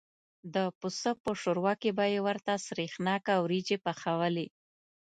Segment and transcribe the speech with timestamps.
[0.53, 4.47] د پسه په شوروا کې به یې ورته سرېښناکه وریجې پخوالې.